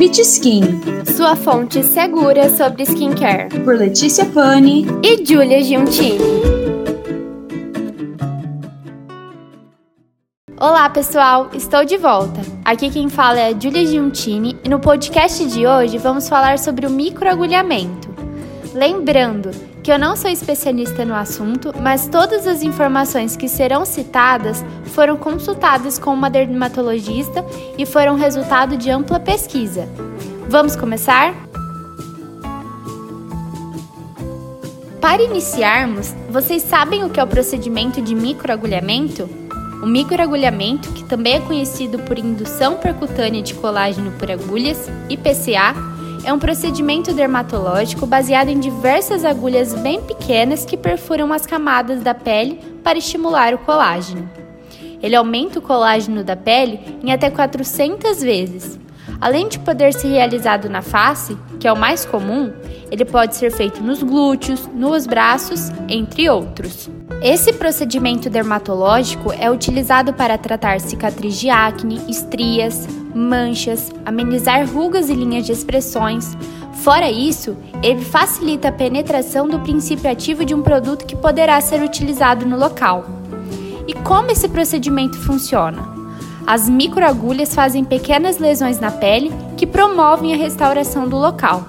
[0.00, 0.80] Beach Skin,
[1.14, 3.50] sua fonte segura sobre skincare.
[3.62, 6.18] Por Letícia Pani e Julia Giuntini.
[10.58, 12.40] Olá pessoal, estou de volta.
[12.64, 16.86] Aqui quem fala é a Julia Giuntini e no podcast de hoje vamos falar sobre
[16.86, 18.08] o microagulhamento.
[18.72, 19.50] Lembrando
[19.82, 25.16] que eu não sou especialista no assunto, mas todas as informações que serão citadas foram
[25.16, 27.44] consultadas com uma dermatologista
[27.78, 29.88] e foram resultado de ampla pesquisa.
[30.48, 31.34] Vamos começar?
[35.00, 39.28] Para iniciarmos, vocês sabem o que é o procedimento de microagulhamento?
[39.82, 45.74] O microagulhamento, que também é conhecido por indução percutânea de colágeno por agulhas, IPCA,
[46.24, 52.14] é um procedimento dermatológico baseado em diversas agulhas bem pequenas que perfuram as camadas da
[52.14, 54.28] pele para estimular o colágeno.
[55.02, 58.78] Ele aumenta o colágeno da pele em até 400 vezes.
[59.20, 62.52] Além de poder ser realizado na face, que é o mais comum,
[62.90, 66.88] ele pode ser feito nos glúteos, nos braços, entre outros.
[67.22, 75.14] Esse procedimento dermatológico é utilizado para tratar cicatriz de acne, estrias, manchas, amenizar rugas e
[75.14, 76.36] linhas de expressões.
[76.82, 81.82] Fora isso, ele facilita a penetração do princípio ativo de um produto que poderá ser
[81.82, 83.04] utilizado no local.
[83.86, 85.88] E como esse procedimento funciona?
[86.46, 91.66] As microagulhas fazem pequenas lesões na pele que promovem a restauração do local.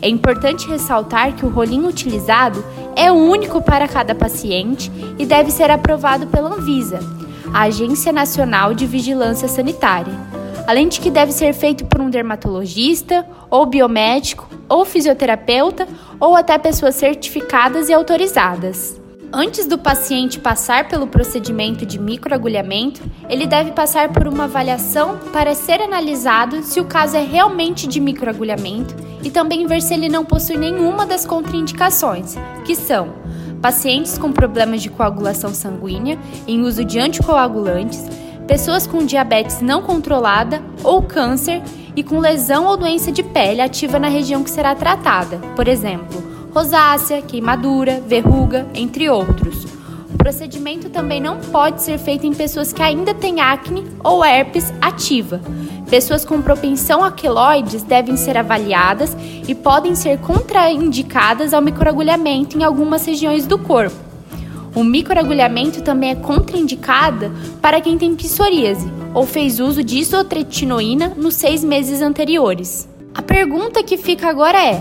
[0.00, 2.64] É importante ressaltar que o rolinho utilizado
[2.94, 7.00] é único para cada paciente e deve ser aprovado pela Anvisa,
[7.52, 10.12] a Agência Nacional de Vigilância Sanitária,
[10.68, 15.88] além de que deve ser feito por um dermatologista, ou biomédico, ou fisioterapeuta,
[16.20, 19.00] ou até pessoas certificadas e autorizadas.
[19.32, 25.54] Antes do paciente passar pelo procedimento de microagulhamento, ele deve passar por uma avaliação para
[25.54, 30.22] ser analisado se o caso é realmente de microagulhamento e também ver se ele não
[30.22, 33.14] possui nenhuma das contraindicações, que são
[33.62, 38.04] pacientes com problemas de coagulação sanguínea em uso de anticoagulantes,
[38.48, 41.62] pessoas com diabetes não controlada ou câncer
[41.94, 46.22] e com lesão ou doença de pele ativa na região que será tratada, por exemplo,
[46.52, 49.66] rosácea, queimadura, verruga, entre outros.
[50.12, 54.72] O procedimento também não pode ser feito em pessoas que ainda têm acne ou herpes
[54.80, 55.42] ativa.
[55.90, 59.14] Pessoas com propensão a queloides devem ser avaliadas
[59.46, 64.07] e podem ser contraindicadas ao microagulhamento em algumas regiões do corpo.
[64.74, 71.34] O microagulhamento também é contraindicado para quem tem psoríase ou fez uso de isotretinoína nos
[71.34, 72.88] seis meses anteriores.
[73.14, 74.80] A pergunta que fica agora é: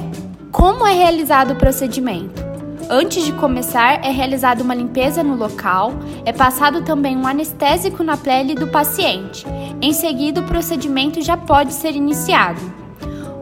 [0.51, 2.45] como é realizado o procedimento?
[2.89, 5.91] Antes de começar, é realizada uma limpeza no local,
[6.23, 9.45] é passado também um anestésico na pele do paciente.
[9.81, 12.61] Em seguida, o procedimento já pode ser iniciado.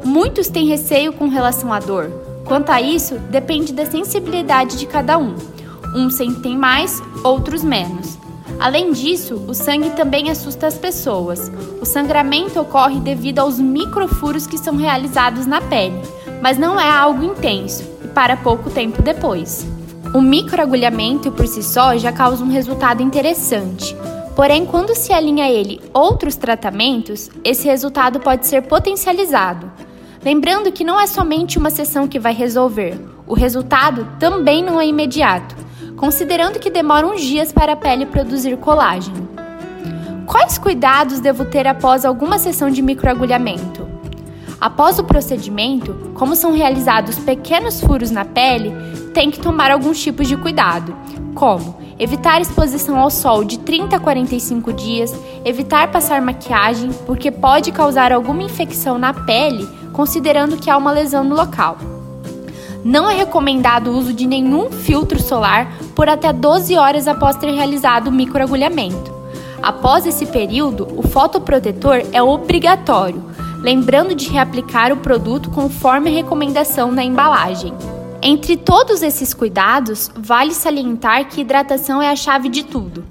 [0.03, 2.09] Muitos têm receio com relação à dor.
[2.45, 5.35] Quanto a isso, depende da sensibilidade de cada um.
[5.95, 8.19] Uns sentem mais, outros menos.
[8.59, 11.51] Além disso, o sangue também assusta as pessoas.
[11.81, 16.01] O sangramento ocorre devido aos microfuros que são realizados na pele
[16.45, 19.67] mas não é algo intenso e para pouco tempo depois.
[20.13, 23.97] O microagulhamento por si só já causa um resultado interessante.
[24.35, 29.71] Porém, quando se alinha a ele outros tratamentos, esse resultado pode ser potencializado.
[30.23, 32.95] Lembrando que não é somente uma sessão que vai resolver,
[33.25, 35.55] o resultado também não é imediato,
[35.95, 39.27] considerando que demora uns dias para a pele produzir colágeno.
[40.25, 43.87] Quais cuidados devo ter após alguma sessão de microagulhamento?
[44.59, 48.73] Após o procedimento, como são realizados pequenos furos na pele,
[49.13, 50.95] tem que tomar alguns tipos de cuidado,
[51.33, 55.13] como evitar exposição ao sol de 30 a 45 dias,
[55.45, 61.23] evitar passar maquiagem, porque pode causar alguma infecção na pele, considerando que há uma lesão
[61.23, 61.77] no local.
[62.85, 67.49] Não é recomendado o uso de nenhum filtro solar por até 12 horas após ter
[67.49, 69.11] realizado o microagulhamento.
[69.59, 73.23] Após esse período, o fotoprotetor é obrigatório,
[73.59, 77.73] lembrando de reaplicar o produto conforme a recomendação na embalagem.
[78.21, 83.03] Entre todos esses cuidados, vale salientar que hidratação é a chave de tudo.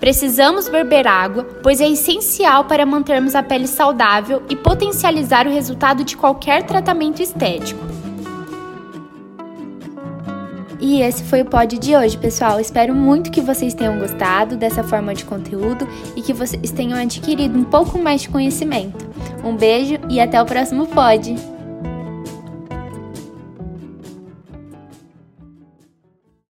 [0.00, 6.02] Precisamos beber água, pois é essencial para mantermos a pele saudável e potencializar o resultado
[6.02, 7.89] de qualquer tratamento estético.
[10.90, 12.58] E esse foi o pod de hoje, pessoal.
[12.58, 17.56] Espero muito que vocês tenham gostado dessa forma de conteúdo e que vocês tenham adquirido
[17.56, 19.08] um pouco mais de conhecimento.
[19.44, 21.59] Um beijo e até o próximo pod!